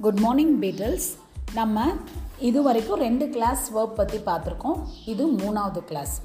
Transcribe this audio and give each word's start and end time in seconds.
Good 0.00 0.20
morning 0.20 0.60
beetles 0.60 1.08
நம்ம 1.54 1.92
இது 2.38 2.62
வரைக்கும் 2.62 2.98
ரெண்டு 2.98 3.28
கிளாஸ் 3.28 3.72
ஒர்க் 3.74 3.94
பற்றி 3.94 4.18
பார்த்துருக்கோம். 4.18 4.82
இது 5.06 5.26
மூணாவது 5.26 5.78
கிளாஸ் 5.78 6.20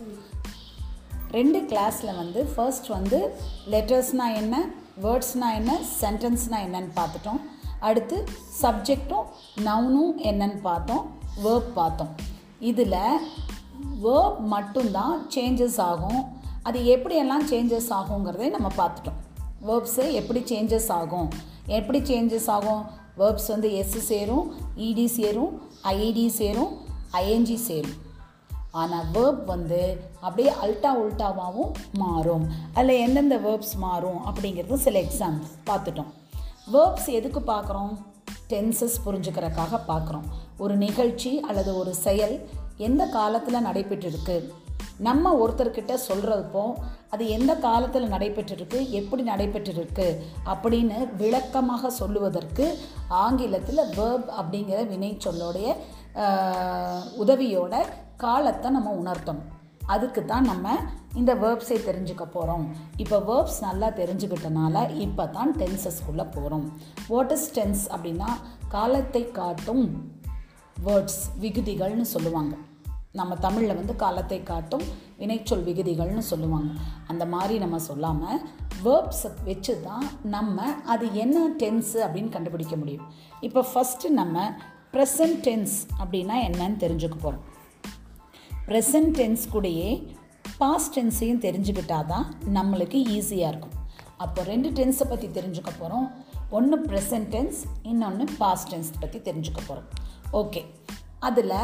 ரெண்டு 1.32 1.60
கிளாஸில் 1.60 2.16
வந்து 2.16 2.46
ஃபர்ஸ்ட் 2.46 2.88
வந்து 2.88 3.36
லெட்டர்ஸ்னால் 3.72 4.36
என்ன 4.36 4.70
வேர்ட்ஸ்னால் 5.04 5.56
என்ன 5.56 5.80
சென்டென்ஸ்னால் 6.02 6.66
என்னன்னு 6.66 6.90
பார்த்துட்டோம். 6.96 7.42
அடுத்து 7.80 8.24
சப்ஜெக்டும் 8.62 9.26
நவுனும் 9.58 10.12
என்னன்னு 10.18 10.62
பார்த்தோம். 10.62 11.12
வேர்ப் 11.44 11.74
பார்த்தோம். 11.74 12.10
இதில் 12.60 13.20
வேர்ப் 14.04 14.40
மட்டும்தான் 14.40 15.28
சேஞ்சஸ் 15.36 15.78
ஆகும். 15.78 16.24
அது 16.64 16.80
எப்படியெல்லாம் 16.80 17.48
சேஞ்சஸ் 17.50 17.90
ஆகுங்கிறதை 17.90 18.50
நம்ம 18.50 18.68
பார்த்துட்டோம். 18.78 19.20
வேர்ப்ஸு 19.68 20.12
எப்படி 20.12 20.40
சேஞ்சஸ் 20.40 20.90
ஆகும்? 20.90 21.30
எப்படி 21.66 22.00
சேஞ்சஸ் 22.00 22.48
ஆகும்? 22.48 23.04
வேர்ப்ஸ் 23.18 23.48
வந்து 23.48 23.74
எஸ் 23.74 23.98
சேரும் 23.98 24.54
இடி 24.76 25.08
சேரும் 25.08 25.62
ஐடி 25.84 26.28
சேரும் 26.28 26.78
ஐஎன்ஜி 27.14 27.56
சேரும். 27.56 28.04
ஆனால் 28.72 29.06
வேர்ப் 29.14 29.46
வந்து 29.46 30.00
அப்படியே 30.22 30.54
அல்ட்டா 30.64 30.94
உல்ட்டாவாகவும் 30.96 31.72
மாறும். 31.94 32.48
அதில் 32.74 33.00
எந்தெந்த 33.00 33.38
வேர்ப்ஸ் 33.38 33.78
மாறும் 33.78 34.26
அப்படிங்கிறது 34.26 34.74
சில 34.74 35.02
எக்ஸாம்பிள்ஸ் 35.02 35.56
பார்த்துட்டோம். 35.66 36.12
வேர்ப்ஸ் 36.74 37.08
எதுக்கு 37.08 37.40
பார்க்குறோம்? 37.40 37.98
டென்சஸ் 38.50 38.98
புரிஞ்சுக்கிறக்காக 39.06 39.80
பார்க்குறோம். 39.88 40.28
ஒரு 40.58 40.76
நிகழ்ச்சி 40.76 41.40
அல்லது 41.40 41.78
ஒரு 41.78 41.96
செயல் 41.96 42.50
எந்த 42.78 43.06
காலத்தில் 43.06 43.66
நடைபெற்றிருக்கு? 43.66 44.52
நம்ம 44.98 45.48
ஒருத்தர்கிட்ட 45.48 45.94
சொல்கிறப்போ 46.08 46.64
அது 47.10 47.28
எந்த 47.28 47.56
காலத்தில் 47.56 48.12
நடைபெற்றிருக்கு 48.12 48.80
எப்படி 48.90 49.24
நடைபெற்றிருக்கு 49.24 50.08
அப்படின்னு 50.54 51.18
விளக்கமாக 51.18 51.90
சொல்லுவதற்கு 51.90 52.78
ஆங்கிலத்தில் 53.08 53.90
வேர்ப் 53.98 54.30
அப்படிங்கிற 54.40 54.88
வினை 54.88 55.18
சொல்லோடைய 55.26 55.76
உதவியோட 57.24 57.76
காலத்தை 58.18 58.72
நம்ம 58.72 58.90
உணர்த்தணும். 59.02 59.50
அதுக்கு 59.94 60.26
தான் 60.26 60.46
நம்ம 60.46 60.76
இந்த 61.14 61.36
வேர்ப்ஸை 61.36 61.78
தெரிஞ்சுக்க 61.88 62.26
போகிறோம் 62.26 62.64
இப்போ 62.98 63.18
வேர்ப்ஸ் 63.30 63.60
நல்லா 63.62 63.88
தெரிஞ்சுக்கிட்டனால 63.88 65.00
இப்போ 65.06 65.26
தான் 65.28 65.52
டென்சஸ்க்குள்ளே 65.58 66.26
போகிறோம் 66.36 66.66
வாட் 67.08 67.32
இஸ் 67.32 67.50
டென்ஸ் 67.58 67.84
அப்படின்னா 67.96 68.30
காலத்தை 68.68 69.32
காட்டும் 69.32 69.86
வேர்ட்ஸ் 70.86 71.22
விகுதிகள்னு 71.42 72.08
சொல்லுவாங்க. 72.14 72.56
நம்ம 73.20 73.36
தமிழில் 73.46 73.78
வந்து 73.80 73.94
காலத்தை 74.04 74.40
காட்டும் 74.44 74.86
வினைச்சொல் 75.20 75.66
விகுதிகள்னு 75.68 76.24
சொல்லுவாங்க. 76.32 76.70
அந்த 77.08 77.24
மாதிரி 77.34 77.56
நம்ம 77.64 77.78
சொல்லாமல் 77.90 78.42
வேர்ப்ஸை 78.86 79.30
வச்சு 79.44 79.74
தான் 79.82 80.06
நம்ம 80.36 80.66
அது 80.94 81.06
என்ன 81.24 81.48
டென்ஸு 81.62 82.00
அப்படின்னு 82.06 82.34
கண்டுபிடிக்க 82.36 82.76
முடியும். 82.76 83.06
இப்போ 83.48 83.64
ஃபஸ்ட்டு 83.72 84.14
நம்ம 84.20 84.46
ப்ரெசன்ட் 84.94 85.40
டென்ஸ் 85.48 85.78
அப்படின்னா 86.02 86.36
என்னன்னு 86.48 86.78
தெரிஞ்சுக்க 86.84 87.18
போகிறோம் 87.22 87.44
ப்ரெசன்ட் 88.68 89.14
டென்ஸ் 89.20 89.46
கூடயே 89.54 89.90
பாஸ்ட் 90.58 90.94
டென்ஸையும் 90.98 91.42
தெரிஞ்சுக்கிட்டா 91.46 91.98
தான் 92.06 92.28
நம்மளுக்கு 92.54 93.00
ஈஸியாக 93.18 93.52
இருக்கும். 93.52 93.76
அப்போ 94.24 94.42
ரெண்டு 94.52 94.70
டென்ஸை 94.78 95.06
பற்றி 95.10 95.28
தெரிஞ்சுக்க 95.38 95.72
போகிறோம் 95.80 96.08
ஒன்று 96.58 96.78
ப்ரெசன்ட் 96.90 97.30
டென்ஸ் 97.34 97.60
இன்னொன்று 97.92 98.26
பாஸ்ட் 98.38 98.70
டென்ஸ் 98.72 98.92
பற்றி 99.00 99.20
தெரிஞ்சுக்க 99.28 99.62
போகிறோம் 99.68 99.88
ஓகே 100.42 100.62
அதில் 101.20 101.58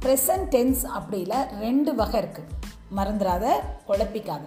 ப்ரெசன்ட் 0.00 0.48
டென்ஸ் 0.48 0.82
அப்படியில் 0.96 1.36
ரெண்டு 1.60 1.94
வகை 1.94 2.20
இருக்குது 2.20 2.54
மறந்துடாத 2.96 3.46
குழப்பிக்காத. 3.86 4.44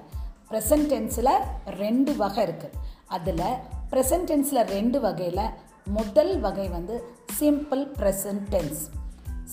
ப்ரெசன்ட் 0.49 0.87
டென்ஸில் 0.91 1.33
ரெண்டு 1.79 2.11
வகை 2.15 2.43
இருக்குது 2.45 2.77
அதில் 3.07 3.43
ப்ரெசன்ட் 3.91 4.27
டென்ஸில் 4.31 4.67
ரெண்டு 4.67 4.99
வகையில் 4.99 5.43
முதல் 5.87 6.39
வகை 6.39 6.67
வந்து 6.69 6.95
simple 7.39 7.85
present 7.97 8.45
tense 8.49 8.81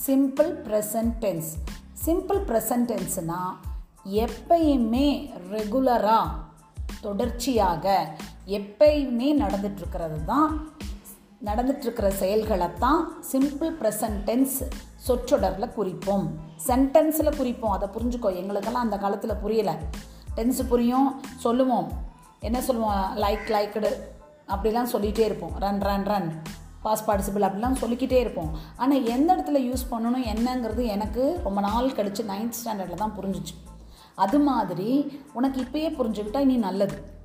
simple 0.05 0.51
present 0.67 1.15
tense 1.19 1.51
simple 2.05 2.41
present 2.49 2.89
டென்ஸ்னால் 2.93 3.55
எப்பயுமே 4.19 5.07
ரெகுலராக 5.51 6.37
தொடர்ச்சியாக 7.01 7.87
எப்பயுமே 8.47 9.29
நடந்துட்டுருக்கிறது 9.39 10.25
தான் 10.25 10.53
நடந்துட்டுருக்கிற 11.45 12.09
செயல்களை 12.09 12.69
தான் 12.79 13.03
சிம்பிள் 13.33 13.73
ப்ரெசன்ட் 13.81 14.21
டென்ஸ் 14.25 14.59
சொற்றொடரில் 14.99 15.73
குறிப்போம். 15.73 16.39
சென்டென்ஸில் 16.67 17.37
குறிப்போம். 17.37 17.71
அதை 17.71 17.89
புரிஞ்சுக்கோ. 17.89 18.37
எங்களுக்கெல்லாம் 18.37 18.83
அந்த 18.83 18.99
காலத்தில் 18.99 19.41
புரியலை. 19.45 19.77
டென்ஸு 20.37 20.67
புரியும். 20.69 21.21
சொல்லுவோம். 21.37 21.93
என்ன 22.41 22.61
சொல்லுவோம்? 22.61 23.17
லைக் 23.17 23.49
லைக்டு 23.49 23.95
அப்படிலாம் 24.49 24.87
சொல்லிகிட்டே 24.93 25.19
இருப்போம். 25.19 25.53
Run 25.59 25.81
run 25.81 26.05
run 26.05 26.43
past 26.83 27.11
participle 27.11 27.43
அப்படிலாம் 27.43 27.73
சொல்லிக்கிட்டே 27.73 28.21
இருப்போம். 28.21 28.51
ஆனால் 28.77 29.07
எந்த 29.07 29.37
இடத்துல 29.37 29.63
யூஸ் 29.63 29.87
பண்ணணும் 29.91 30.35
என்னங்கிறது 30.35 30.87
எனக்கு 30.87 31.41
ரொம்ப 31.43 31.61
நாள் 31.61 31.93
கழித்து 31.93 32.25
நைன்த் 32.25 32.53
ஸ்டாண்டர்டில் 32.65 32.95
தான் 32.95 33.15
புரிஞ்சிச்சு. 33.21 33.77
அது 34.15 34.39
மாதிரி 34.39 35.23
உனக்கு 35.33 35.61
இப்போயே 35.61 35.91
புரிஞ்சுக்கிட்டா 35.91 36.39
இனி 36.39 36.57
நல்லது. 36.57 37.18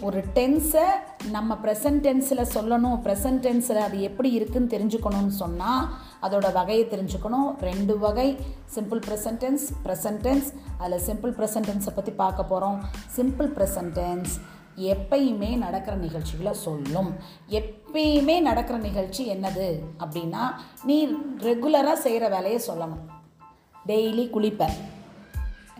ஒரு 0.00 0.24
டென்ஸை 0.34 0.84
நம்ம 1.30 1.58
ப்ரெசன்ட் 1.62 2.02
டென்ஸில் 2.06 2.46
சொல்லணும். 2.54 2.98
ப்ரெசன்ட் 3.04 3.40
டென்ஸில் 3.46 3.76
அது 3.76 4.00
எப்படி 4.00 4.30
இருக்குன்னு 4.30 4.76
தெரிஞ்சுக்கணும்னு 4.76 5.28
சொன்னால் 5.28 5.88
அதோட 6.22 6.52
வகையை 6.52 6.86
தெரிஞ்சுக்கணும். 6.86 7.58
ரெண்டு 7.60 7.98
வகை. 7.98 8.36
Simple 8.74 9.00
present 9.08 9.38
tense 9.38 9.68
present 9.84 10.20
tense 10.22 10.52
அதில் 10.78 11.00
சிம்பிள் 11.06 11.34
ப்ரெசன்ட் 11.38 11.68
டென்ஸை 11.70 11.90
பற்றி 11.94 12.12
பார்க்க 12.12 12.44
போகிறோம் 12.44 12.84
சிம்பிள் 13.16 13.52
ப்ரெசன்ட் 13.56 13.92
டென்ஸ் 13.92 14.40
எப்பயுமே 14.76 15.56
நடக்கிற 15.56 15.96
நிகழ்ச்சிகளை 15.96 16.52
சொல்லும். 16.52 17.14
எப்பயுமே 17.48 18.40
நடக்கிற 18.40 18.78
நிகழ்ச்சி 18.78 19.32
என்னது? 19.32 19.78
அப்படின்னா 19.98 20.54
நீ 20.84 21.06
ரெகுலராக 21.38 21.92
செய்கிற 21.92 22.28
வேலையை 22.28 22.60
சொல்லணும். 22.66 23.00
டெய்லி 23.86 24.30
குளிப்ப. 24.30 24.70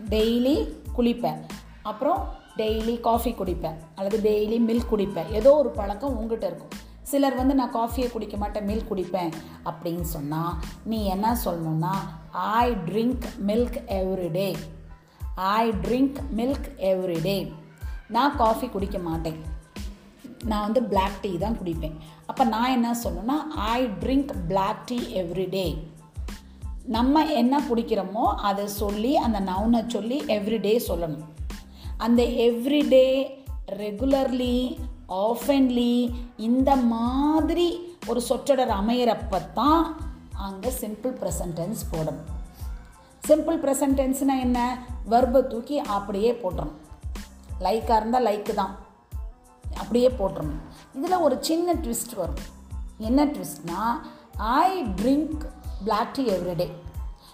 டெய்லி 0.09 0.73
குளிப்ப. 0.97 1.33
அப்புறம் 1.81 2.33
டெய்லி 2.61 2.95
காஃபி 2.99 3.31
குடிப்பேன். 3.31 3.77
அல்லது 3.95 4.17
டெய்லி 4.27 4.57
மில்க் 4.69 4.91
குடிப்பேன். 4.91 5.31
ஏதோ 5.39 5.51
ஒரு 5.55 5.69
பழக்கம் 5.69 6.17
உங்ககிட்ட 6.17 6.45
இருக்கும். 6.51 6.75
சிலர் 7.11 7.35
வந்து 7.35 7.55
நான் 7.55 7.75
காஃபியை 7.75 8.07
குடிக்க 8.11 8.37
மாட்டேன் 8.37 8.67
மில்க் 8.67 8.89
குடிப்பேன். 8.89 9.31
அப்படின்னு 9.69 10.07
சொன்னால் 10.15 10.53
நீ 10.83 10.99
என்ன 11.05 11.37
சொல்லணும்னா 11.45 11.93
I 12.31 12.65
drink 12.89 13.27
milk 13.47 13.79
every day 13.99 14.49
I 15.35 15.63
drink 15.85 16.19
milk 16.37 16.67
every day 16.91 17.37
நான் 18.07 18.35
காஃபி 18.35 18.67
குடிக்க 18.67 18.97
மாட்டேன். 18.99 19.39
நான் 20.45 20.65
வந்து 20.67 20.83
பிளாக் 20.83 21.17
டீ 21.21 21.31
தான் 21.37 21.57
குடிப்பேன். 21.59 21.95
அப்போ 22.25 22.43
நான் 22.53 22.71
என்ன 22.71 22.89
சொல்லணும்னா 23.03 23.37
I 23.71 23.79
drink 24.03 24.31
black 24.47 24.85
tea 24.85 24.99
every day 25.21 25.67
நம்ம 26.95 27.25
என்ன 27.41 27.55
குடிக்கிறோமோ 27.59 28.27
அதை 28.49 28.67
சொல்லி 28.81 29.11
அந்த 29.25 29.39
நவுனை 29.49 29.81
சொல்லி 29.87 30.17
எவ்ரிடே 30.37 30.73
சொல்லணும். 30.87 31.27
அந்த 31.99 32.23
எவ்ரிடே 32.23 33.07
ரெகுலர்லி 33.69 34.57
ஆஃபன்லி 35.09 35.93
இந்த 36.37 36.75
மாதிரி 36.75 37.97
ஒரு 38.07 38.21
சொற்றொடர் 38.21 38.69
அமையிறப்ப 38.69 39.41
தான் 39.53 39.83
அங்கே 40.31 40.69
சிம்பிள் 40.79 41.15
ப்ரெசன்டென்ஸ் 41.21 41.81
போடணும் 41.91 42.37
சிம்பிள் 43.27 43.59
ப்ரெசன்டென்ஸ்னால் 43.63 44.39
என்ன? 44.39 44.59
வர்பை 45.09 45.47
தூக்கி 45.47 45.77
அப்படியே 45.77 46.31
போட்டுறணும். 46.31 46.77
லைக்காக 47.59 47.95
இருந்தால் 47.95 48.23
லைக்கு 48.23 48.53
தான். 48.53 48.77
அப்படியே 49.75 50.09
போட்டுறணும். 50.09 50.61
இதில் 50.93 51.23
ஒரு 51.25 51.37
சின்ன 51.41 51.73
ட்விஸ்ட் 51.73 52.15
வரும். 52.15 52.41
என்ன 52.97 53.25
ட்விஸ்ட்னால் 53.25 53.99
I 54.37 54.83
drink 54.83 55.41
black 55.83 56.13
tea 56.13 56.23
every day 56.25 56.67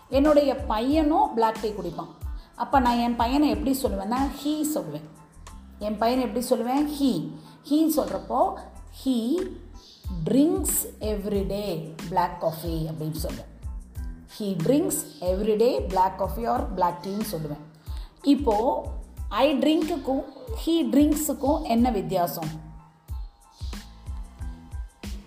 என்னுடைய 0.09 0.55
பையனும் 0.55 1.33
பிளாக் 1.33 1.61
டீ 1.61 1.69
குடிப்பான். 1.69 2.13
அப்போ 2.55 2.79
நான் 2.79 2.97
என் 2.97 3.15
பையனை 3.15 3.49
எப்படி 3.49 3.79
சொல்லுவேன்னா 3.81 4.29
ஹீ 4.43 4.61
சொல்லுவேன். 4.73 5.09
என் 5.79 5.97
பையனை 5.97 6.25
எப்படி 6.25 6.45
சொல்லுவேன்? 6.49 6.91
ஹீ 6.99 7.29
ஹீ 7.69 7.89
சொல்கிறப்போ 7.97 8.53
he 9.05 9.35
drinks 10.29 10.85
every day 10.99 11.93
black 12.09 12.41
coffee 12.41 12.87
அப்படின்னு 12.89 13.15
சொல்லுவேன். 13.23 13.69
He 14.39 14.41
drinks 14.41 15.01
every day 15.19 15.87
black 15.87 16.17
coffee 16.17 16.45
or 16.45 16.73
black 16.73 17.05
டீன்னு 17.05 17.25
சொல்லுவேன். 17.31 17.63
இப்போது 18.21 18.89
ஐ 19.29 19.57
ட்ரிங்க்குக்கும் 19.57 20.23
ஹீ 20.65 20.83
ட்ரிங்க்ஸுக்கும் 20.91 21.63
என்ன 21.63 21.91
வித்தியாசம்? 21.91 22.49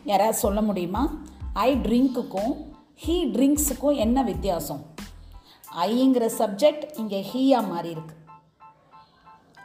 யாராவது 0.05 0.39
சொல்ல 0.39 0.63
முடியுமா? 0.63 1.13
ஐ 1.53 1.77
ட்ரிங்க்குக்கும் 1.77 2.65
ஹீ 3.07 3.27
ட்ரிங்க்ஸுக்கும் 3.33 3.97
என்ன 3.97 4.23
வித்தியாசம்? 4.23 4.97
ஐங்கிற 5.77 6.31
சப்ஜெக்ட் 6.39 6.85
இங்கே 6.97 7.21
ஹீயா 7.33 7.69
மாறி 7.69 7.91
இருக்கு 7.91 8.15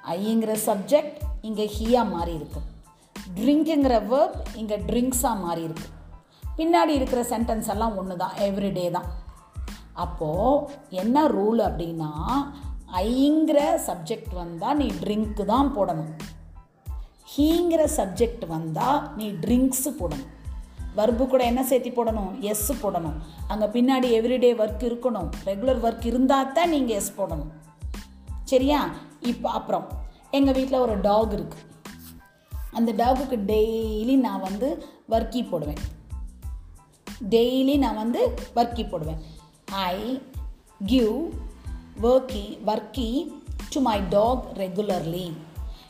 ஐங்கிற 0.03 0.53
சப்ஜெக்ட் 0.65 1.17
இங்கே 1.41 1.65
ஹீயா 1.75 2.09
மாறி 2.09 2.33
இருக்கு 2.33 2.61
ட்ரிங்க்குங்கிற 3.35 3.95
வேர்ப் 4.11 4.39
இங்கே 4.55 4.77
ட்ரிங்க்ஸாக 4.77 5.41
மாறி 5.41 5.63
இருக்கு 5.63 5.89
பின்னாடி 6.57 6.89
இருக்கிற 6.89 7.21
சென்டென்ஸ் 7.29 7.69
எல்லாம் 7.69 7.97
ஒன்று 7.97 8.17
தான் 8.17 8.35
எவ்ரிடே 8.37 8.91
தான். 8.91 9.07
அப்போது 9.93 10.67
என்ன 10.89 11.27
ரூல் 11.27 11.61
அப்படின்னா 11.67 12.11
ஐங்கிற 12.91 13.59
சப்ஜெக்ட் 13.87 14.33
வந்தால் 14.33 14.77
நீ 14.77 14.87
ட்ரிங்க்கு 14.87 15.45
தான் 15.45 15.77
போடணும். 15.77 16.11
ஹீங்கிற 17.37 17.83
சப்ஜெக்ட் 17.97 18.47
வந்தால் 18.47 19.13
நீ 19.15 19.29
ட்ரிங்க்ஸு 19.29 19.91
போடணும். 19.99 20.32
வர்பு 20.95 21.27
கூட 21.27 21.43
என்ன 21.43 21.61
சேர்த்தி 21.69 21.91
போடணும்? 21.91 22.39
எஸ் 22.39 22.73
போடணும். 22.73 23.17
அங்கே 23.47 23.65
பின்னாடி 23.65 24.07
எவ்ரிடே 24.19 24.51
ஒர்க் 24.61 24.83
இருக்கணும். 24.83 25.29
ரெகுலர் 25.45 25.83
ஒர்க் 25.85 26.05
இருந்தால் 26.05 26.51
தான் 26.51 26.69
நீங்கள் 26.69 26.95
எஸ் 26.95 27.13
போடணும். 27.17 27.51
சரியா? 28.43 28.89
இப்போ 29.21 29.49
அப்புறம் 29.49 29.87
எங்கள் 30.31 30.53
வீட்டில் 30.53 30.79
ஒரு 30.79 31.01
டாக் 31.01 31.31
இருக்குது 31.31 31.71
அந்த 32.71 32.93
டாகுக்கு 32.93 33.37
டெய்லி 33.47 34.15
நான் 34.15 34.41
வந்து 34.41 34.85
வர்க்கி 35.05 35.43
போடுவேன். 35.43 35.81
டெய்லி 37.29 37.77
நான் 37.77 37.95
வந்து 37.95 38.35
வர்க்கி 38.53 38.83
போடுவேன். 38.83 39.17
ஐ 39.71 40.21
கிவ் 40.85 41.31
ஒர்க்கி 42.01 42.63
வர்க்கி 42.63 43.41
டு 43.69 43.81
மை 43.81 44.01
டாக் 44.09 44.45
ரெகுலர்லி 44.55 45.33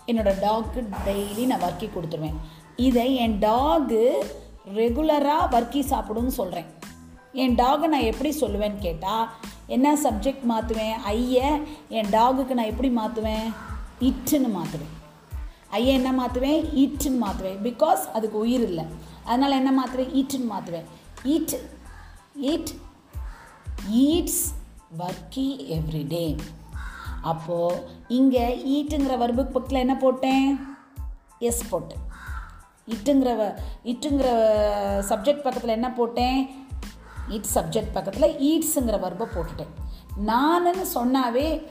என்னோடய 0.07 0.41
டாக்கு 0.45 0.85
டெய்லி 1.05 1.45
நான் 1.45 1.59
வர்க்கி 1.59 1.85
கொடுத்துருவேன். 1.85 2.39
இதை 2.75 3.15
என் 3.15 3.39
டாகு 3.39 4.01
ரெகுலராக 4.67 5.49
வர்க்கி 5.49 5.81
சாப்பிடுன்னு 5.81 6.27
சொல்கிறேன் 6.27 6.65
என் 7.33 7.55
டாகை 7.55 7.87
நான் 7.87 8.09
எப்படி 8.11 8.29
சொல்லுவேன்னு 8.39 8.79
கேட்டால் 8.79 9.29
என்ன 9.67 9.95
சப்ஜெக்ட் 9.95 10.45
மாற்றுவேன் 10.49 10.95
ஐயை 11.03 11.61
என் 11.89 12.09
டாகுக்கு 12.09 12.53
நான் 12.53 12.71
எப்படி 12.73 12.89
மாற்றுவேன் 12.89 13.53
இட்டுன்னு 13.99 14.49
மாற்றுவேன் 14.57 14.93
ஐயை 15.69 15.93
என்ன 15.93 16.11
மாற்றுவேன் 16.11 16.63
ஈட்டுன்னு 16.73 17.21
மாற்றுவேன் 17.25 17.61
பிகாஸ் 17.63 18.03
அதுக்கு 18.13 18.37
உயிர் 18.37 18.61
இல்லை. 18.61 18.85
அதனால் 19.25 19.51
என்ன 19.51 19.71
மாற்றுவேன் 19.71 20.13
ஈட்டுன்னு 20.19 20.51
மாற்றுவேன் 20.51 20.87
ஈட் 21.23 21.55
ஈட் 22.41 22.71
ஈட்ஸ் 23.91 24.43
வர்க்கி 24.97 25.65
எவ்ரிடே 25.69 26.37
அப்போது 27.21 27.81
இங்கே 28.07 28.45
ஈட்டுங்கிற 28.65 29.17
வர்பு 29.17 29.45
பக்கத்தில் 29.45 29.79
என்ன 29.79 29.97
போட்டேன்? 29.97 30.59
எஸ் 31.39 31.69
போட்டேன். 31.69 32.11
இட்டுங்கிற 32.87 33.31
வ- 33.35 33.55
இட்டுங்கிற 33.83 34.27
சப்ஜெக்ட் 35.09 35.41
பக்கத்தில் 35.41 35.69
என்ன 35.69 35.91
போட்டேன்? 35.91 36.49
இட் 37.29 37.45
சப்ஜெக்ட் 37.55 37.91
பக்கத்தில் 37.93 38.35
ஈட்ஸுங்கிற 38.37 38.99
வர்பை 38.99 39.25
போட்டுட்டேன். 39.35 39.73
நானுன்னு 40.27 40.85
சொன்னாவே 40.93 41.65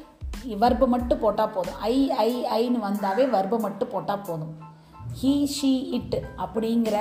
வர்பு 0.57 0.89
மட்டும் 0.89 1.19
போட்டால் 1.19 1.51
போதும். 1.51 1.75
ஐ 1.75 2.11
ஐ 2.11 2.45
ஐன்னு 2.45 2.83
வந்தாவே 2.83 3.31
வர்பு 3.31 3.59
மட்டும் 3.59 3.89
போட்டால் 3.89 4.21
போதும். 4.21 4.57
ஹீ 5.23 5.49
ஷீ 5.63 5.89
இட் 5.89 6.23
அப்படிங்கிற 6.37 6.99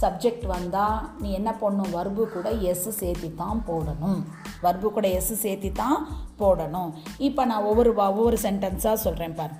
சப்ஜெக்ட் 0.00 0.46
வந்தால் 0.46 1.10
நீ 1.20 1.32
என்ன 1.32 1.54
பண்ணணும் 1.60 1.90
வர்பு 1.90 2.28
கூட 2.28 2.50
எஸ் 2.50 3.04
சேர்த்தி 3.04 3.34
தான் 3.34 3.64
போடணும். 3.66 4.22
வர்பு 4.60 4.92
கூட 4.92 5.08
எஸ் 5.08 5.46
சேர்த்தி 5.46 5.72
தான் 5.72 6.08
போடணும். 6.38 6.92
இப்போ 7.18 7.44
நான் 7.44 7.62
ஒவ்வொரு 7.62 7.94
ஒவ்வொரு 7.94 8.38
சென்டென்ஸாக 8.42 8.94
சொல்கிறேன் 8.94 9.34
பாரு. 9.34 9.52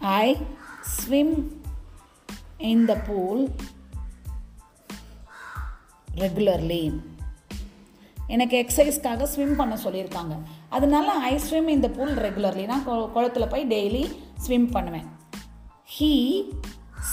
ஐ 0.00 0.36
swim 0.82 1.48
in 2.58 2.88
the 2.88 2.96
pool 2.96 3.50
regularly. 6.14 7.00
எனக்கு 8.26 8.66
எக்ஸசைஸ்க்காக 8.68 9.22
ஸ்விம் 9.22 9.56
பண்ண 9.56 9.78
சொல்லியிருக்காங்க. 9.84 10.38
அதனால 10.68 11.12
I 11.12 11.38
swim 11.38 11.68
in the 11.68 11.88
pool 11.88 12.16
regularly 12.16 12.64
நான் 12.64 12.88
கொ- 12.88 13.10
குளத்துல 13.14 13.48
போய் 13.48 13.66
டெய்லி 13.66 14.16
ஸ்விம் 14.36 14.70
பண்ணுவேன். 14.70 15.06
He 15.98 16.42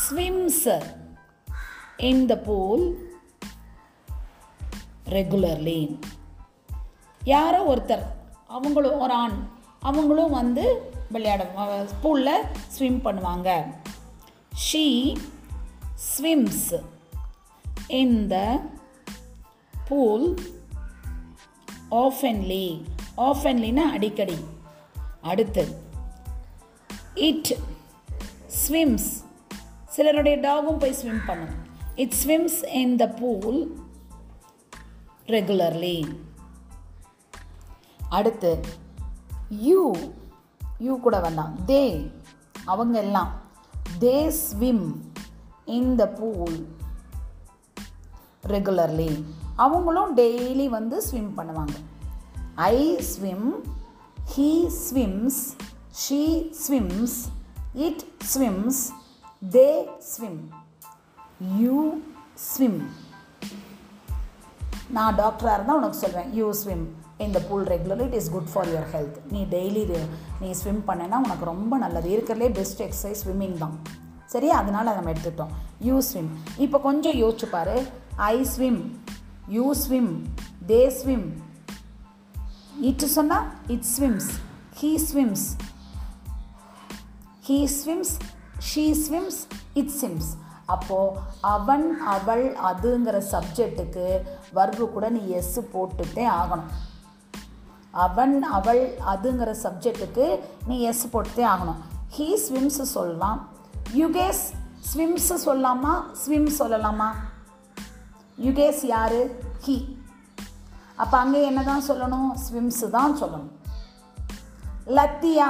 swims 0.10 0.84
in 1.98 2.26
the 2.26 2.38
pool 2.38 3.16
regularly 5.10 6.00
யாரோ 7.24 7.76
ஒருத்தர் 7.76 8.06
அவங்களும் 8.48 9.00
ஒரு 9.00 9.14
ஆண் 9.14 9.48
அவங்களும் 9.80 10.32
வந்து 10.32 10.96
விளையாடுவாங்க 11.14 11.76
பூலில் 12.04 12.46
ஸ்விம் 12.68 13.00
பண்ணுவாங்க. 13.06 13.50
She 14.66 14.86
swims 16.10 16.68
in 18.02 18.28
the 18.28 18.38
pool 19.88 20.28
oftenly 21.92 22.66
ஆஃபன்லினா 23.18 23.86
அடிக்கடி. 23.98 24.38
அடுத்து 25.22 25.64
இட் 27.30 27.52
ஸ்விம்ஸ் 28.62 29.10
சிலருடைய 29.96 30.38
டாகும் 30.40 30.78
போய் 30.78 30.98
ஸ்விம் 31.02 31.26
பண்ணும். 31.26 31.56
It 31.96 32.16
swims 32.24 32.60
in 32.82 32.96
the 32.96 33.08
pool 33.22 33.60
regularly 35.36 35.98
அடுத்து 38.10 38.52
யூ 39.50 39.82
யூ 40.80 41.00
கூட 41.00 41.20
வேண்டாம். 41.20 41.54
தே 41.68 42.12
அவங்க 42.66 42.98
எல்லாம். 43.00 43.32
They 44.00 44.28
swim 44.28 44.86
in 45.66 45.96
the 45.96 46.08
pool 46.08 46.58
regularly 48.48 49.24
அவங்களும் 49.56 50.18
டெய்லி 50.18 50.66
வந்து 50.70 51.02
ஸ்விம் 51.02 51.32
பண்ணுவாங்க. 51.38 51.76
I 52.56 52.78
swim 53.14 53.48
he 54.36 54.52
swims 54.84 55.42
she 56.02 56.22
swims 56.68 57.18
it 57.74 58.04
swims 58.34 58.82
they 59.52 59.68
swim 60.12 60.40
you 61.60 61.98
swim 62.34 62.80
நான் 64.90 65.16
டாக்டராக 65.16 65.54
இருந்தால் 65.54 65.78
உனக்கு 65.78 65.98
சொல்வேன் 65.98 66.34
you 66.34 66.54
swim 66.54 66.86
in the 67.26 67.40
pool 67.40 67.64
regularly 67.64 68.06
it 68.10 68.14
is 68.14 68.30
good 68.30 68.52
for 68.54 68.68
your 68.68 68.90
health 68.96 69.18
நீ 69.30 69.42
daily 69.44 69.84
நீ 70.40 70.52
ஸ்விம் 70.52 70.84
பண்ணேன்னா 70.88 71.18
உனக்கு 71.26 71.46
ரொம்ப 71.46 71.78
நல்லது. 71.78 72.10
இருக்கிறதுலே 72.18 72.54
பெஸ்ட் 72.54 72.82
எக்ஸசைஸ் 72.82 73.22
ஸ்விம்மிங் 73.26 73.58
தான். 73.58 73.80
சரியா? 74.26 74.58
அதனால் 74.58 74.94
நம்ம 74.94 75.12
எடுத்துட்டோம் 75.12 75.54
யூ 75.80 76.02
ஸ்விம் 76.02 76.30
இப்போ 76.58 76.80
கொஞ்சம் 76.80 77.18
யோசிச்சு 77.24 77.46
பாரு. 77.46 77.88
I 78.16 78.44
swim 78.44 78.82
you 79.48 79.74
swim 79.74 80.12
they 80.68 80.88
swim 80.88 81.28
it 82.82 83.06
சொன்னால் 83.18 83.48
it 83.68 83.86
swims 83.98 84.30
he 84.82 84.90
swims 85.12 85.46
he 87.48 87.58
swims 87.78 88.16
she 88.70 88.84
swims 89.06 89.40
it 89.74 89.92
swims 90.02 90.30
அப்போது 90.66 91.20
அவன் 91.42 92.00
அவள் 92.00 92.46
அதுங்கிற 92.72 93.18
சப்ஜெக்ட்டுக்கு 93.32 94.06
வர்பு 94.54 94.90
கூட 94.90 95.10
நீ 95.10 95.30
எஸ் 95.30 95.60
போட்டுட்டே 95.60 96.26
ஆகணும். 96.40 96.70
அவன் 98.06 98.36
அவள் 98.58 98.82
அதுங்கிற 99.14 99.52
சப்ஜெக்ட்டுக்கு 99.64 100.26
நீ 100.68 100.76
எஸ் 100.90 101.06
போட்டுதே 101.14 101.46
ஆகணும். 101.54 101.82
ஹீ 102.16 102.28
ஸ்விம்ஸ் 102.46 102.82
சொல்லலாம். 102.96 103.40
யுகேஷ் 104.02 104.46
ஸ்விம்ஸ் 104.90 105.32
சொல்லலாமா 105.46 105.94
ஸ்விம் 106.22 106.50
சொல்லலாமா? 106.60 107.10
யுகேஷ் 108.46 108.84
யாரு? 108.96 109.22
ஹீ 109.66 109.78
அப்போ 110.96 111.16
அங்கே 111.18 111.40
என்ன 111.50 111.62
தான் 111.64 111.84
சொல்லணும்? 111.88 112.30
ஸ்விம்ஸ் 112.46 112.84
தான் 112.96 113.18
சொல்லணும். 113.22 113.52
லத்தியா. 114.98 115.50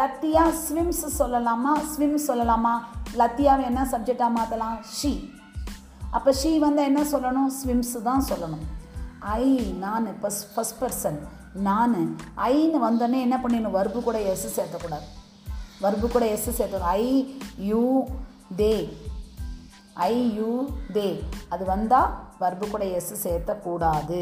லத்தியா 0.00 0.44
ஸ்விம்ஸ் 0.64 1.04
சொல்லலாமா? 1.18 1.72
ஸ்விம் 1.92 2.18
சொல்லலாமா? 2.28 2.74
லத்தியாவை 3.20 3.64
என்ன 3.70 3.82
சப்ஜெக்டாக 3.92 4.36
மாற்றலாம் 4.36 4.76
ஷீ 4.98 5.12
அப்போ 6.10 6.30
ஷீ 6.42 6.52
வந்து 6.66 6.82
என்ன 6.90 7.00
சொல்லணும்? 7.12 7.50
ஸ்விம்ஸ் 7.58 7.96
தான் 8.02 8.24
சொல்லணும். 8.30 8.64
ஐ 9.24 9.48
நான் 9.84 10.06
ஃபஸ்ட் 10.22 10.46
ஃபஸ்ட் 10.56 10.80
பர்சன் 10.80 11.18
நான் 11.52 12.18
ஐன்னு 12.36 12.78
வந்தோடனே 12.86 13.20
என்ன 13.20 13.36
பண்ணிடணும்? 13.36 13.76
வர்பு 13.78 14.02
கூட 14.02 14.20
எஸ் 14.20 14.60
சேர்த்தக்கூடாது 14.60 15.08
வர்பு 15.80 16.08
கூட 16.08 16.26
S 16.28 16.62
சேர்த்தணும் 16.62 16.90
I 16.96 17.38
you 17.58 18.04
they 18.56 18.74
I 19.94 20.34
you 20.34 20.50
they 20.92 21.24
அது 21.48 21.64
வந்தால் 21.64 22.12
வர்பு 22.38 22.66
கூட 22.68 22.84
எஸ் 22.84 23.28
சேர்த்தக்கூடாது. 23.28 24.20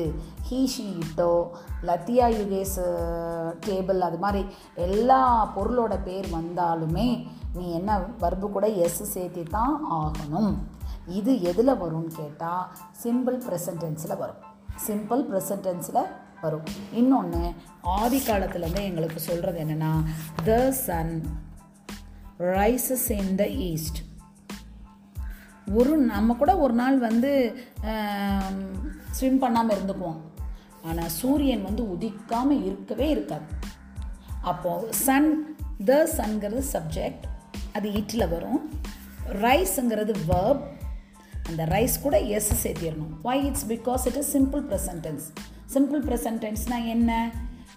ஹீ 0.48 0.58
ஷீ 0.74 0.86
இட்டோ 1.02 1.48
லத்தியா 1.82 2.26
யுகேஸ் 2.38 2.76
டேபிள் 3.66 4.00
அது 4.08 4.18
மாதிரி 4.18 4.42
எல்லா 4.74 5.20
பொருளோட 5.56 6.02
பேர் 6.04 6.28
வந்தாலுமே 6.32 7.08
நீ 7.54 7.72
என்ன 7.72 7.98
வர்பு 8.18 8.50
கூட 8.50 8.68
எஸ் 8.68 9.18
சேர்த்தி 9.18 9.44
தான் 9.50 9.80
ஆகணும். 9.90 10.54
இது 11.06 11.42
எதில் 11.42 11.80
வரும்னு 11.82 12.12
கேட்டால் 12.20 12.68
சிம்பிள் 13.02 13.38
ப்ரெசன்டென்ஸில் 13.48 14.18
வரும். 14.18 14.48
சிம்பிள் 14.86 15.22
ப்ரெசன்டென்ஸில் 15.30 16.10
வரும். 16.42 16.68
இன்னொன்று 17.00 17.40
ஆதி 17.98 18.18
காலத்துலேருந்து 18.26 18.82
எங்களுக்கு 18.90 19.20
சொல்கிறது 19.28 19.58
என்னென்னா 19.64 19.92
the 20.48 20.58
sun 20.86 21.14
rises 22.56 23.08
in 23.18 23.34
the 23.40 23.46
east 23.70 24.00
ஒரு 25.78 25.92
நம்ம 26.12 26.34
கூட 26.34 26.52
ஒரு 26.64 26.74
நாள் 26.80 26.96
வந்து 27.08 27.30
ஸ்விம் 29.18 29.42
பண்ணாமல் 29.44 29.74
இருந்துக்குவோம். 29.76 30.20
ஆனால் 30.88 31.12
சூரியன் 31.20 31.66
வந்து 31.68 31.82
உதிக்காமல் 31.94 32.64
இருக்கவே 32.68 33.08
இருக்காது. 33.14 33.46
அப்போது 34.50 34.92
சன் 35.06 35.30
த 35.88 35.92
சன்கிறது 36.16 36.62
சப்ஜெக்ட் 36.74 37.24
அது 37.76 37.88
இட்டில் 37.98 38.30
வரும். 38.34 38.60
ரைஸுங்கிறது 39.44 40.14
வேர்ப் 40.30 40.64
அந்த 41.50 41.64
ரைஸ் 41.74 41.94
கூட 42.02 42.16
S 42.36 42.50
சேர்த்திடணும். 42.66 43.14
Why 43.22 43.38
it's 43.46 43.66
because 43.66 44.04
it 44.08 44.18
is 44.22 44.32
simple 44.36 44.64
present tense 44.70 45.26
simple 45.74 46.02
ப்ரெசன்டென்ஸ்னால் 46.08 46.88
என்ன? 46.94 47.10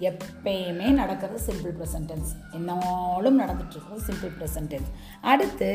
எப்பயுமே 0.10 0.88
நடக்கிறது 1.00 1.39
சிம்பிள் 1.48 1.74
ப்ரெசன்டென்ஸ் 1.80 2.32
என்னாலும் 2.58 3.39
நடந்துட்டுருக்கிறது 3.42 4.06
சிம்பிள் 4.10 4.34
ப்ரெசன்டென்ஸ் 4.39 4.89
அடுத்து 5.22 5.70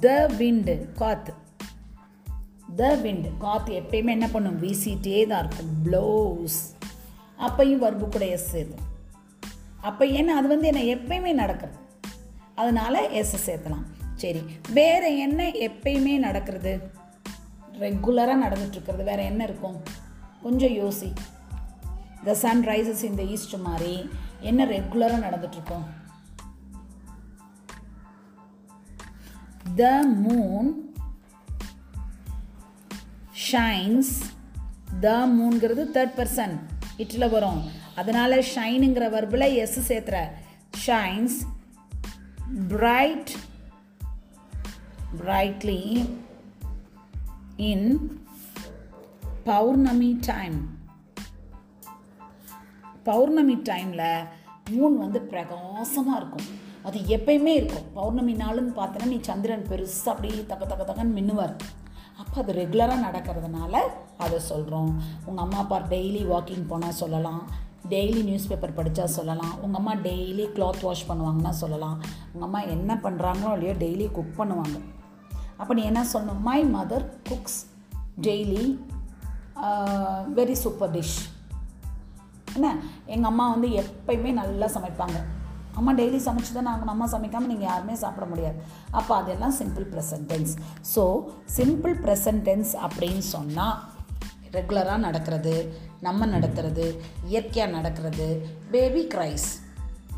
த 0.00 0.08
விண்டு 0.38 0.74
காற்று 1.00 1.34
த 2.76 2.94
விண்டு 3.04 3.30
காற்று 3.38 3.72
எப்பயுமே 3.80 4.12
என்ன 4.16 4.28
பண்ணும்? 4.28 4.60
வீசிட்டே 4.62 5.26
தான் 5.26 5.42
இருக்கும். 5.44 5.72
ப்ளவுஸ் 5.84 6.60
அப்பையும் 7.46 7.82
வர்பு 7.84 8.06
கூட 8.08 8.24
எஸ் 8.36 8.50
சேர்த்தும் 8.54 8.86
அப்போ 9.80 10.04
ஏன்னா 10.18 10.36
அது 10.40 10.48
வந்து 10.48 10.70
என்ன? 10.70 10.82
எப்பயுமே 10.94 11.32
நடக்கிறது 11.32 11.78
அதனால் 12.54 13.08
எஸ் 13.10 13.50
சேர்த்தலாம். 13.50 13.86
சரி. 14.22 14.40
வேறு 14.72 15.10
என்ன 15.18 15.42
எப்பயுமே 15.66 16.14
நடக்கிறது? 16.24 16.72
ரெகுலராக 17.80 18.32
நடந்துட்டுருக்கிறது. 18.42 19.04
வேறு 19.04 19.24
என்ன 19.24 19.44
இருக்கும்? 19.44 19.82
கொஞ்சம் 20.42 20.70
யோசி. 20.70 21.12
The 22.24 22.34
sun 22.34 22.66
rises 22.66 23.02
in the 23.02 23.24
east 23.24 23.54
மாதிரி 23.54 24.10
என்ன 24.40 24.64
ரெகுலராக 24.64 25.24
நடந்துட்டுருக்கோம்? 25.24 25.84
த 29.76 30.06
மூன் 30.26 30.72
ஷைன்ஸ் 33.52 34.18
த 35.00 35.26
மூன்கிறது 35.26 35.90
தேர்ட் 35.94 36.18
பர்சன் 36.18 36.58
இட்டில் 36.96 37.30
வரும். 37.30 37.70
அதனால் 37.94 38.44
ஷைனுங்கிற 38.54 39.10
வர்பில் 39.10 39.54
எஸ் 39.54 39.92
சேர்த்துற. 39.92 40.28
ஷைன்ஸ் 40.86 41.38
பிரைட் 42.68 43.30
பிரைட்லி 45.26 46.08
இன் 47.68 47.88
பௌர்ணமி 49.48 50.10
டைம் 50.26 50.58
பௌர்ணமி 53.08 53.56
டைமில் 53.68 54.06
மூன் 54.74 54.96
வந்து 55.02 55.20
பிரகாசமாக 55.30 56.18
இருக்கும். 56.20 56.46
அது 56.88 56.98
எப்பயுமே 57.16 57.52
இருக்கும். 57.60 57.88
பௌர்ணமி 57.96 58.34
நாளுன்னு 58.42 58.72
பார்த்தோன்னா 58.78 59.08
நீ 59.12 59.18
சந்திரன் 59.28 59.66
பெருசாக 59.70 60.12
அப்படியே 60.12 60.44
தக்க 60.50 60.62
தக்க 60.66 60.84
தக்கன்னு 60.90 61.16
மின்னுவார். 61.18 61.54
அப்போ 62.20 62.36
அது 62.42 62.54
ரெகுலராக 62.60 63.04
நடக்கிறதுனால 63.06 63.74
அதை 64.26 64.38
சொல்கிறோம் 64.50 64.92
உங்கள் 65.26 65.44
அம்மா 65.44 65.58
அப்பா 65.64 65.80
டெய்லி 65.92 66.22
வாக்கிங் 66.32 66.70
போனால் 66.72 66.98
சொல்லலாம். 67.02 67.42
டெய்லி 67.94 68.22
நியூஸ் 68.28 68.48
பேப்பர் 68.52 68.78
படித்தா 68.78 69.04
சொல்லலாம். 69.18 69.54
உங்கள் 69.64 69.80
அம்மா 69.80 69.94
டெய்லி 70.08 70.46
கிளாத் 70.56 70.86
வாஷ் 70.86 71.08
பண்ணுவாங்கன்னா 71.10 71.52
சொல்லலாம். 71.64 71.98
உங்கள் 72.32 72.48
அம்மா 72.48 72.62
என்ன 72.76 73.00
பண்ணுறாங்களோ 73.04 73.52
இல்லையோ 73.58 73.76
டெய்லி 73.84 74.08
குக் 74.18 74.40
பண்ணுவாங்க. 74.40 74.78
அப்போ 75.60 75.72
நீ 75.78 75.82
என்ன 75.90 76.02
சொல்லணும்? 76.12 76.40
My 76.48 76.60
mother 76.76 77.04
cooks 77.30 77.58
daily 78.26 78.64
very 80.38 80.56
super 80.62 80.92
dish 80.94 81.18
என்ன? 82.56 82.68
எங்கள் 83.14 83.30
அம்மா 83.32 83.44
வந்து 83.54 83.68
எப்பயுமே 83.82 84.30
நல்லா 84.40 84.68
சமைப்பாங்க. 84.76 85.18
அம்மா 85.78 85.90
டெய்லி 85.98 86.18
சமைச்சு 86.24 86.52
தான் 86.54 86.68
நாங்கள் 86.68 86.92
அம்மா 86.92 87.06
சமைக்காமல் 87.12 87.50
நீங்கள் 87.52 87.70
யாருமே 87.70 87.94
சாப்பிட 88.02 88.24
முடியாது. 88.30 88.58
அப்போ 88.98 89.12
அதெல்லாம் 89.20 89.54
simple 89.60 89.86
present tense 89.92 90.52
so 90.94 91.02
simple 91.56 91.94
present tense 92.04 92.72
அப்படின்னு 92.86 93.24
சொன்னால் 93.34 93.78
ரெகுலராக 94.56 95.04
நடக்கிறது 95.06 95.54
நம்ம 96.06 96.26
நடத்துறது 96.34 96.86
இயற்கையாக 97.28 97.74
நடக்கிறது 97.76 98.26
பேபி 98.74 99.02
க்ரைஸ் 99.14 99.48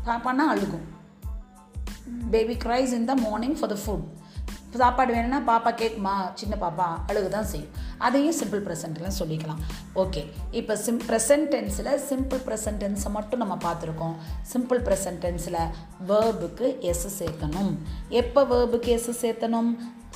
பாப்பானா 0.07 0.45
அழுகும். 0.53 0.85
Baby 2.33 2.55
cries 2.65 2.93
in 2.99 3.07
the 3.11 3.15
morning 3.27 3.57
for 3.59 3.71
the 3.73 3.77
food 3.83 4.05
சாப்பாடு 4.81 5.11
வேணும்னா 5.15 5.39
பாப்பா 5.49 5.71
கேட்குமா 5.81 6.13
சின்ன 6.39 6.55
பாப்பா 6.61 6.87
அழுகு 7.09 7.29
தான் 7.29 7.49
செய்யும். 7.51 7.73
அதையும் 7.97 8.37
சிம்பிள் 8.39 8.63
ப்ரெசன்ட்லாம் 8.67 9.17
சொல்லிக்கலாம். 9.19 9.61
ஓகே 10.03 10.21
இப்போ 10.59 10.75
சிம் 10.85 11.01
ப்ரெசன்ட் 11.09 11.49
டென்ஸில் 11.53 11.91
சிம்பிள் 12.09 12.41
ப்ரெசன்ட் 12.47 12.81
டென்ஸை 12.83 13.11
மட்டும் 13.17 13.41
நம்ம 13.43 13.57
பார்த்துருக்கோம். 13.65 14.15
சிம்பிள் 14.53 14.81
ப்ரெசன்ட் 14.87 15.21
டென்ஸில் 15.25 15.59
வேர்புக்கு 16.11 16.69
எஸ் 16.91 17.07
சேர்க்கணும். 17.19 17.73
எப்போ 18.21 18.43
வேர்புக்கு 18.53 18.91
எஸ் 18.97 19.11
சேர்த்தணும்? 19.25 19.71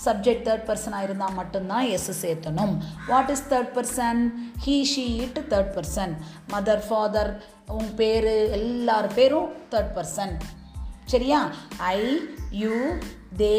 சப்ஜெக்ட் 0.05 0.45
தேர்ட் 0.47 0.65
பர்சனாக 0.69 1.05
இருந்தால் 1.07 1.37
மட்டும்தான் 1.39 1.85
S 1.95 2.25
சேர்த்தணும். 2.25 2.73
What 3.07 3.31
is 3.35 3.45
third 3.53 3.71
person 3.77 4.21
he 4.65 4.75
she 4.93 5.05
it 5.25 5.39
third 5.53 5.71
person 5.77 6.13
mother 6.53 6.83
father 6.87 7.31
உன் 7.77 7.91
பேர் 8.01 8.29
எல்லார் 8.59 9.09
பேரும் 9.17 9.49
தேர்ட் 9.71 9.93
பர்சன் 9.97 10.35
சரியா? 11.13 11.39
ஐ 11.77 12.01
யூ 12.61 12.75
தே 13.41 13.55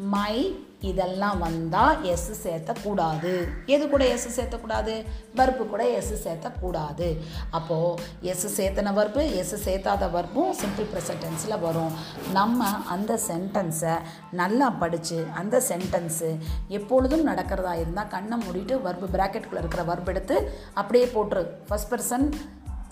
மை 0.00 0.66
இதெல்லாம் 0.80 1.38
வந்தால் 1.38 2.02
எஸ் 2.02 2.48
சேர்த்தக்கூடாது. 2.48 3.48
எது 3.66 3.88
கூட 3.88 4.06
எஸ் 4.06 4.40
சேர்த்தக்கூடாது? 4.40 5.04
வர்ப்பு 5.34 5.66
கூட 5.66 5.88
எஸ் 5.88 6.28
சேர்த்தக்கூடாது. 6.28 7.18
அப்போது 7.50 8.02
எஸ் 8.20 8.60
சேர்த்தன 8.60 8.92
வர்ப்பு 8.92 9.36
எஸ் 9.36 9.68
சேர்த்தாத 9.68 10.10
வர்ப்பும் 10.10 10.52
சிம்பிள் 10.52 10.86
ப்ரெசன்டென்ஸில் 10.94 11.60
வரும். 11.60 11.92
நம்ம 12.32 12.68
அந்த 12.68 13.18
சென்டென்ஸை 13.28 13.98
நல்லா 14.30 14.70
படித்து 14.70 15.26
அந்த 15.34 15.62
சென்டென்ஸு 15.68 16.38
எப்பொழுதும் 16.68 17.26
நடக்கிறதா 17.26 17.80
இருந்தால் 17.80 18.08
கண்ணை 18.08 18.38
மூடிட்டு 18.38 18.82
வர்ப்பு 18.82 19.18
ப்ராக்கெட்டுக்குள்ளே 19.18 19.58
இருக்கிற 19.58 19.82
வர்ப் 19.82 20.08
எடுத்து 20.08 20.52
அப்படியே 20.74 21.04
போட்டுரு. 21.04 21.46
ஃபஸ்ட் 21.70 21.90
பர்சன் 21.90 22.32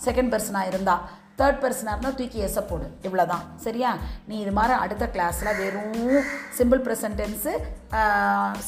செகண்ட் 0.03 0.39
பர்சனாக 0.39 0.67
இருந்தால் 0.67 1.09
தேர்ட் 1.39 1.61
பர்சனாக 1.63 1.93
இருந்தால் 1.95 2.17
தூக்கி 2.19 2.39
எச 2.47 2.65
போடு. 2.71 2.87
இவ்வளோ 3.07 3.25
தான் 3.33 3.45
சரியா? 3.65 3.91
நீ 4.29 4.37
இது 4.45 4.53
மாதிரி 4.59 4.75
அடுத்த 4.85 5.07
கிளாஸில் 5.15 5.57
வெறும் 5.61 6.01
சிம்பிள் 6.59 6.83
ப்ரெசன்டென்ஸு 6.87 7.53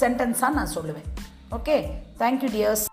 சென்டென்ஸாக 0.03 0.57
நான் 0.59 0.73
சொல்லுவேன். 0.77 1.09
Okay 1.59 1.77
thank you 2.23 2.51
tears 2.55 2.85